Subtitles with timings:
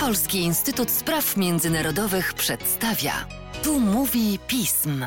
[0.00, 3.12] Polski Instytut Spraw Międzynarodowych przedstawia.
[3.64, 5.06] Tu mówi pism.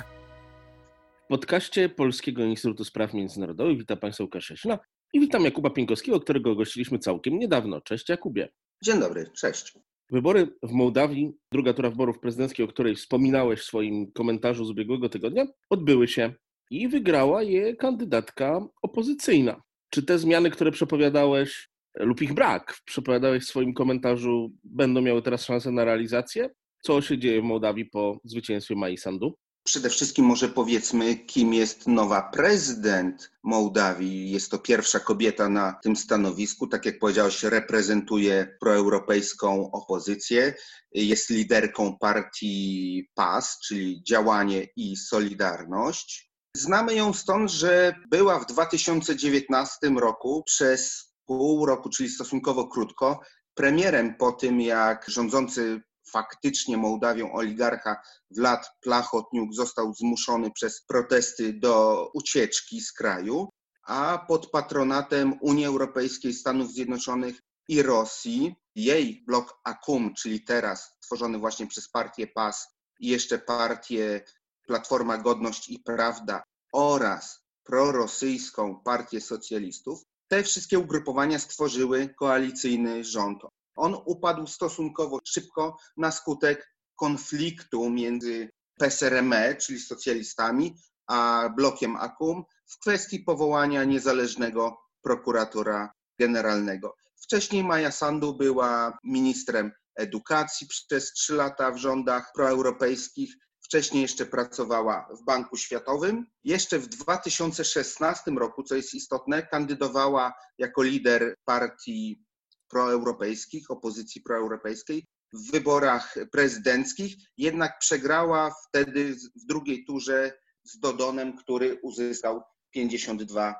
[1.26, 4.80] W podcaście Polskiego Instytutu Spraw Międzynarodowych witam Państwa Łukasz Szesina
[5.14, 7.82] i witam Jakuba Pienkowskiego, którego gościliśmy całkiem niedawno.
[7.82, 8.50] Cześć Jakubie.
[8.84, 9.74] Dzień dobry, cześć.
[10.12, 15.10] Wybory w Mołdawii, druga tura wyborów prezydenckich, o której wspominałeś w swoim komentarzu z ubiegłego
[15.10, 16.34] tygodnia, odbyły się
[16.70, 19.62] i wygrała je kandydatka opozycyjna.
[19.90, 21.70] Czy te zmiany, które przepowiadałeś,
[22.00, 26.50] lub ich brak, przepowiadałeś w swoim komentarzu, będą miały teraz szansę na realizację?
[26.84, 29.38] Co się dzieje w Mołdawii po zwycięstwie Mai Sandu?
[29.68, 34.32] Przede wszystkim może powiedzmy, kim jest nowa prezydent Mołdawii.
[34.32, 36.68] Jest to pierwsza kobieta na tym stanowisku.
[36.68, 40.54] Tak jak powiedziałeś, reprezentuje proeuropejską opozycję.
[40.92, 46.32] Jest liderką partii PAS, czyli Działanie i Solidarność.
[46.58, 53.20] Znamy ją stąd, że była w 2019 roku przez pół roku, czyli stosunkowo krótko,
[53.54, 62.08] premierem po tym, jak rządzący faktycznie Mołdawią oligarcha Wlad Plachotniuk został zmuszony przez protesty do
[62.14, 63.50] ucieczki z kraju,
[63.88, 71.38] a pod patronatem Unii Europejskiej, Stanów Zjednoczonych i Rosji jej blok AKUM, czyli teraz tworzony
[71.38, 72.68] właśnie przez partię PAS
[73.00, 74.22] i jeszcze partię
[74.68, 83.42] Platforma Godność i Prawda oraz prorosyjską partię socjalistów, te wszystkie ugrupowania stworzyły koalicyjny rząd.
[83.76, 90.76] On upadł stosunkowo szybko na skutek konfliktu między PSRME, czyli socjalistami,
[91.08, 96.96] a blokiem AKUM w kwestii powołania niezależnego prokuratora generalnego.
[97.22, 103.36] Wcześniej Maja Sandu była ministrem edukacji przez trzy lata w rządach proeuropejskich.
[103.66, 106.26] Wcześniej jeszcze pracowała w Banku Światowym.
[106.44, 112.24] Jeszcze w 2016 roku, co jest istotne, kandydowała jako lider partii
[112.70, 120.32] proeuropejskich, opozycji proeuropejskiej w wyborach prezydenckich, jednak przegrała wtedy w drugiej turze
[120.64, 122.42] z Dodonem, który uzyskał
[122.78, 123.54] 52%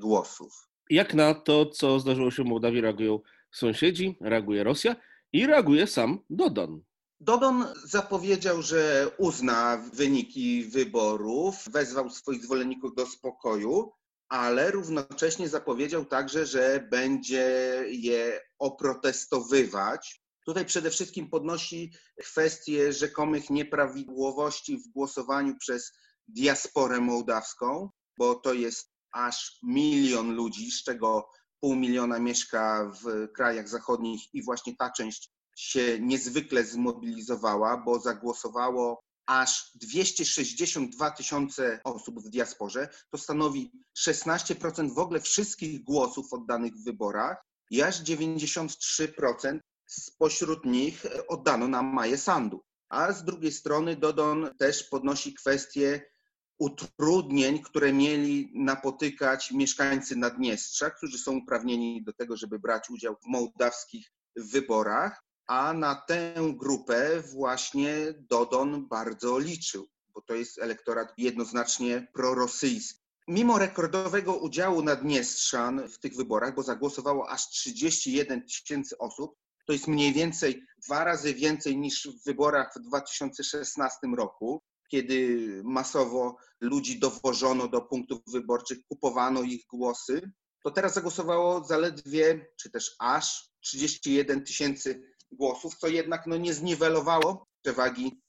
[0.00, 0.52] głosów.
[0.90, 3.20] Jak na to, co zdarzyło się w Mołdawii, reagują
[3.50, 4.96] sąsiedzi, reaguje Rosja
[5.32, 6.82] i reaguje sam Dodon.
[7.20, 13.92] Dodon zapowiedział, że uzna wyniki wyborów, wezwał swoich zwolenników do spokoju,
[14.28, 20.22] ale równocześnie zapowiedział także, że będzie je oprotestowywać.
[20.46, 25.92] Tutaj przede wszystkim podnosi kwestię rzekomych nieprawidłowości w głosowaniu przez
[26.28, 31.28] diasporę mołdawską, bo to jest aż milion ludzi, z czego
[31.60, 39.00] pół miliona mieszka w krajach zachodnich i właśnie ta część się niezwykle zmobilizowała, bo zagłosowało
[39.26, 42.88] aż 262 tysiące osób w diasporze.
[43.10, 47.36] To stanowi 16% w ogóle wszystkich głosów oddanych w wyborach
[47.70, 52.62] i aż 93% spośród nich oddano na Maję Sandu.
[52.88, 56.10] A z drugiej strony Dodon też podnosi kwestię
[56.58, 63.26] utrudnień, które mieli napotykać mieszkańcy Naddniestrza, którzy są uprawnieni do tego, żeby brać udział w
[63.26, 72.08] mołdawskich wyborach a na tę grupę właśnie Dodon bardzo liczył, bo to jest elektorat jednoznacznie
[72.14, 73.06] prorosyjski.
[73.28, 79.36] Mimo rekordowego udziału Naddniestrzan w tych wyborach, bo zagłosowało aż 31 tysięcy osób,
[79.66, 86.36] to jest mniej więcej dwa razy więcej niż w wyborach w 2016 roku, kiedy masowo
[86.60, 90.30] ludzi dowożono do punktów wyborczych, kupowano ich głosy,
[90.64, 95.02] to teraz zagłosowało zaledwie, czy też aż 31 tysięcy
[95.32, 98.20] głosów, co jednak no, nie zniwelowało przewagi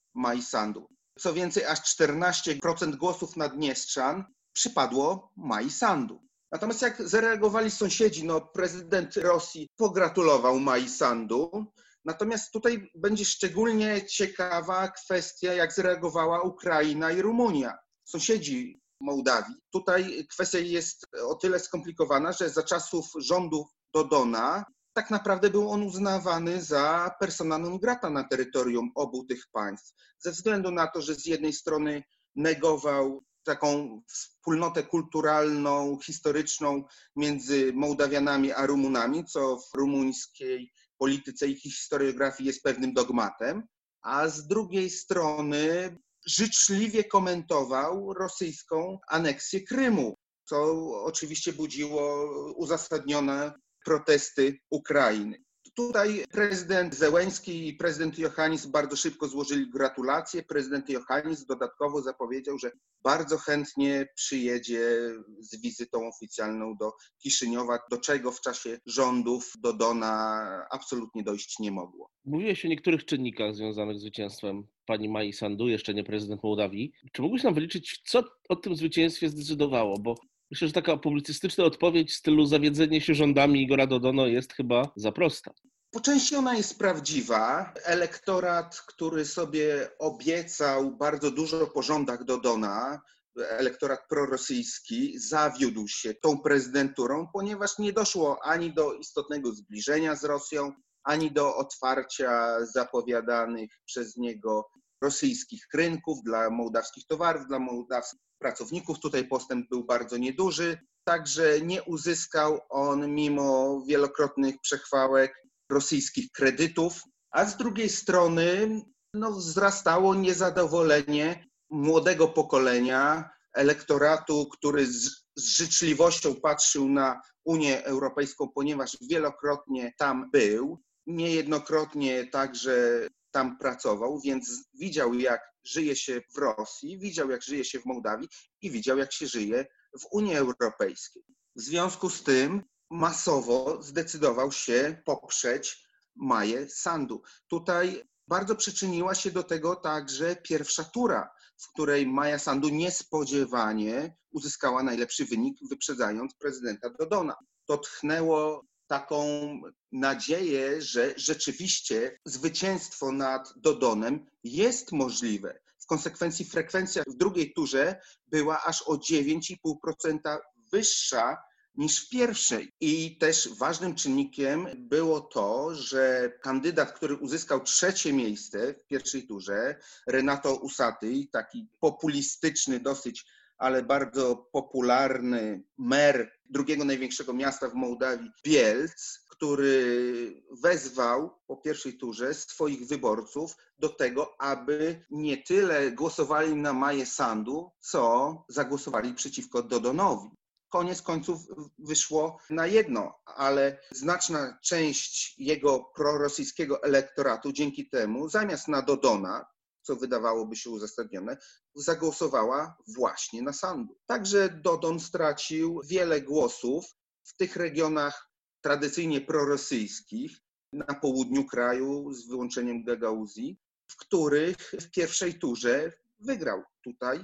[0.42, 0.88] Sandu.
[1.20, 5.32] Co więcej, aż 14% głosów Naddniestrzan przypadło
[5.70, 6.28] Sandu.
[6.52, 10.60] Natomiast jak zareagowali sąsiedzi, no prezydent Rosji pogratulował
[10.90, 11.66] Sandu,
[12.06, 17.78] natomiast tutaj będzie szczególnie ciekawa kwestia, jak zareagowała Ukraina i Rumunia.
[18.04, 19.56] Sąsiedzi Mołdawii.
[19.74, 24.66] Tutaj kwestia jest o tyle skomplikowana, że za czasów rządów Dodona
[24.98, 30.32] tak naprawdę był on uznawany za persona non grata na terytorium obu tych państw, ze
[30.32, 32.04] względu na to, że z jednej strony
[32.36, 36.84] negował taką wspólnotę kulturalną, historyczną
[37.16, 43.64] między Mołdawianami a Rumunami, co w rumuńskiej polityce i historiografii jest pewnym dogmatem,
[44.02, 50.58] a z drugiej strony życzliwie komentował rosyjską aneksję Krymu, co
[51.04, 52.26] oczywiście budziło
[52.56, 53.54] uzasadnione
[53.88, 55.38] protesty Ukrainy.
[55.76, 60.44] Tutaj prezydent Zełęński i prezydent Johannis bardzo szybko złożyli gratulacje.
[60.44, 62.72] Prezydent Johannis dodatkowo zapowiedział, że
[63.04, 66.92] bardzo chętnie przyjedzie z wizytą oficjalną do
[67.24, 70.42] Kiszyniowa, do czego w czasie rządów Dodona
[70.72, 72.10] absolutnie dojść nie mogło.
[72.26, 76.92] Mówiłeś o niektórych czynnikach związanych z zwycięstwem pani Mai Sandu, jeszcze nie prezydent Mołdawii.
[77.12, 80.00] Czy mógłbyś nam wyliczyć, co o tym zwycięstwie zdecydowało?
[80.00, 80.16] Bo
[80.52, 85.12] myślę, że taka publicystyczna odpowiedź w stylu zawiedzenie się rządami Igora Dodono jest chyba za
[85.12, 85.52] prosta.
[85.92, 87.74] Po części ona jest prawdziwa.
[87.84, 93.02] Elektorat, który sobie obiecał bardzo dużo po rządach Dodona,
[93.36, 100.74] elektorat prorosyjski, zawiódł się tą prezydenturą, ponieważ nie doszło ani do istotnego zbliżenia z Rosją,
[101.04, 104.70] ani do otwarcia zapowiadanych przez niego
[105.02, 109.00] rosyjskich rynków dla mołdawskich towarów, dla mołdawskich pracowników.
[109.00, 117.02] Tutaj postęp był bardzo nieduży, także nie uzyskał on mimo wielokrotnych przechwałek rosyjskich kredytów,
[117.32, 118.82] a z drugiej strony
[119.14, 128.98] no, wzrastało niezadowolenie młodego pokolenia, elektoratu, który z, z życzliwością patrzył na Unię Europejską, ponieważ
[129.10, 133.08] wielokrotnie tam był, niejednokrotnie także
[133.38, 138.30] tam pracował, więc widział, jak żyje się w Rosji, widział, jak żyje się w Mołdawii
[138.62, 139.66] i widział, jak się żyje
[140.00, 141.24] w Unii Europejskiej.
[141.56, 147.22] W związku z tym masowo zdecydował się poprzeć Maję Sandu.
[147.48, 154.84] Tutaj bardzo przyczyniła się do tego także pierwsza tura, w której Maja Sandu niespodziewanie uzyskała
[154.84, 157.36] najlepszy wynik, wyprzedzając prezydenta Dodona.
[157.66, 159.52] To tchnęło taką
[159.92, 165.60] nadzieję, że rzeczywiście zwycięstwo nad Dodonem jest możliwe.
[165.80, 170.38] W konsekwencji frekwencja w drugiej turze była aż o 9,5%
[170.72, 171.38] wyższa
[171.76, 172.74] niż w pierwszej.
[172.80, 179.80] I też ważnym czynnikiem było to, że kandydat, który uzyskał trzecie miejsce w pierwszej turze,
[180.08, 183.26] Renato Usaty, taki populistyczny dosyć
[183.58, 192.34] ale bardzo popularny mer drugiego największego miasta w Mołdawii, Bielc, który wezwał po pierwszej turze
[192.34, 200.30] swoich wyborców do tego, aby nie tyle głosowali na Maję Sandu, co zagłosowali przeciwko Dodonowi.
[200.70, 201.40] Koniec końców
[201.80, 209.46] wyszło na jedno, ale znaczna część jego prorosyjskiego elektoratu dzięki temu, zamiast na Dodona,
[209.88, 211.38] co wydawałoby się uzasadnione,
[211.76, 213.98] zagłosowała właśnie na Sandu.
[214.06, 216.86] Także Dodon stracił wiele głosów
[217.24, 218.30] w tych regionach
[218.62, 220.38] tradycyjnie prorosyjskich,
[220.74, 223.58] na południu kraju, z wyłączeniem Gagauzji,
[223.88, 226.64] w których w pierwszej turze wygrał.
[226.84, 227.20] Tutaj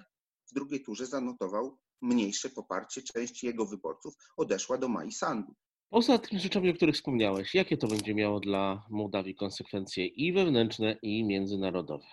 [0.51, 5.56] w drugiej turze zanotował mniejsze poparcie, część jego wyborców odeszła do Mai Sandu.
[5.89, 10.98] Poza tymi rzeczami, o których wspomniałeś, jakie to będzie miało dla Mołdawii konsekwencje i wewnętrzne,
[11.01, 12.06] i międzynarodowe?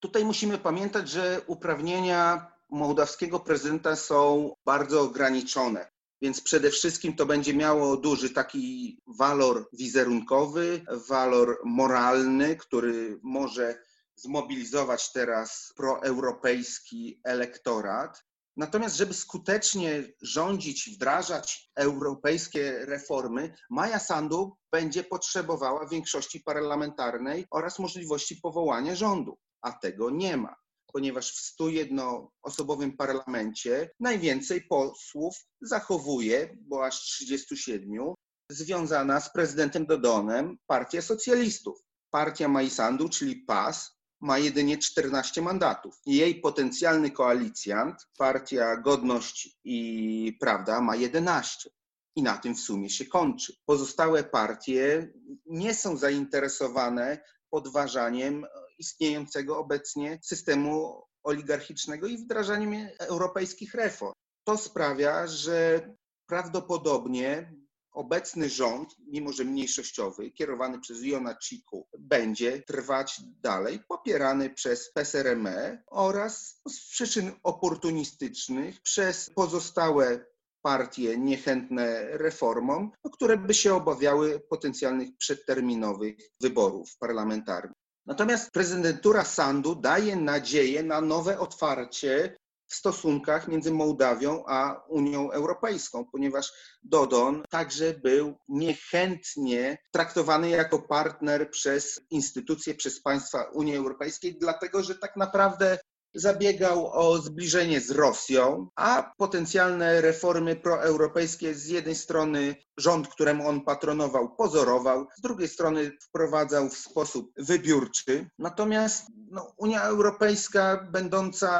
[0.00, 5.90] Tutaj musimy pamiętać, że uprawnienia mołdawskiego prezydenta są bardzo ograniczone.
[6.22, 13.82] Więc przede wszystkim to będzie miało duży taki walor wizerunkowy, walor moralny, który może
[14.16, 18.24] zmobilizować teraz proeuropejski elektorat.
[18.56, 28.36] Natomiast, żeby skutecznie rządzić, wdrażać europejskie reformy, Maja Sandu będzie potrzebowała większości parlamentarnej oraz możliwości
[28.36, 30.56] powołania rządu, a tego nie ma,
[30.92, 38.14] ponieważ w 101-osobowym parlamencie najwięcej posłów zachowuje, bo aż 37,
[38.50, 41.82] związana z prezydentem Dodonem Partia Socjalistów.
[42.10, 45.94] Partia Majsandu, czyli PAS, ma jedynie 14 mandatów.
[46.06, 51.70] Jej potencjalny koalicjant, Partia Godność i Prawda, ma 11.
[52.16, 53.56] I na tym w sumie się kończy.
[53.64, 55.12] Pozostałe partie
[55.46, 58.46] nie są zainteresowane podważaniem
[58.80, 64.12] istniejącego obecnie systemu oligarchicznego i wdrażaniem europejskich reform.
[64.44, 65.88] To sprawia, że
[66.26, 67.52] prawdopodobnie
[67.92, 75.82] obecny rząd, mimo że mniejszościowy, kierowany przez Jona Ciku, będzie trwać dalej, popierany przez PSRME
[75.86, 80.26] oraz z przyczyn oportunistycznych przez pozostałe
[80.62, 87.79] partie niechętne reformom, które by się obawiały potencjalnych przedterminowych wyborów parlamentarnych.
[88.06, 96.04] Natomiast prezydentura Sandu daje nadzieję na nowe otwarcie w stosunkach między Mołdawią a Unią Europejską,
[96.12, 96.52] ponieważ
[96.82, 104.94] Dodon także był niechętnie traktowany jako partner przez instytucje, przez państwa Unii Europejskiej, dlatego że
[104.94, 105.78] tak naprawdę
[106.14, 113.60] zabiegał o zbliżenie z Rosją, a potencjalne reformy proeuropejskie z jednej strony rząd, któremu on
[113.60, 118.30] patronował, pozorował, z drugiej strony wprowadzał w sposób wybiórczy.
[118.38, 121.50] Natomiast no, Unia Europejska, będąca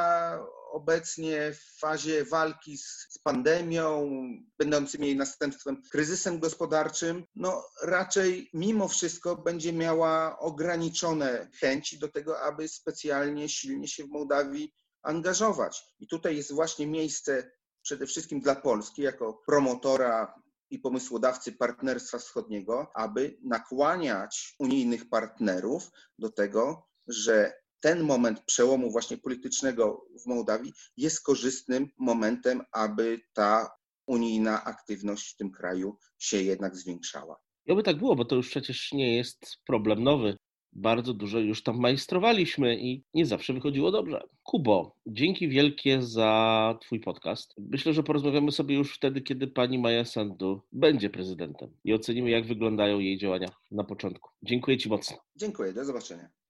[0.71, 4.09] obecnie w fazie walki z, z, pandemią,
[4.57, 12.39] będącym jej następstwem kryzysem gospodarczym, no raczej mimo wszystko będzie miała ograniczone chęci do tego,
[12.41, 14.73] aby specjalnie silnie się w Mołdawii
[15.03, 15.83] angażować.
[15.99, 17.51] I tutaj jest właśnie miejsce
[17.81, 26.29] przede wszystkim dla Polski jako promotora i pomysłodawcy Partnerstwa Wschodniego, aby nakłaniać unijnych partnerów do
[26.29, 33.71] tego, że ten moment przełomu właśnie politycznego w Mołdawii jest korzystnym momentem, aby ta
[34.07, 37.37] unijna aktywność w tym kraju się jednak zwiększała.
[37.65, 40.37] I oby tak było, bo to już przecież nie jest problem nowy.
[40.73, 44.21] Bardzo dużo już tam majstrowaliśmy i nie zawsze wychodziło dobrze.
[44.43, 47.53] Kubo, dzięki wielkie za Twój podcast.
[47.57, 52.47] Myślę, że porozmawiamy sobie już wtedy, kiedy pani Maja Sandu będzie prezydentem i ocenimy, jak
[52.47, 54.29] wyglądają jej działania na początku.
[54.43, 55.17] Dziękuję Ci mocno.
[55.35, 56.40] Dziękuję, do zobaczenia.